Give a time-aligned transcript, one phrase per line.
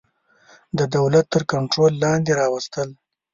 [0.77, 2.89] د دولت تر کنټرول لاندي راوستل.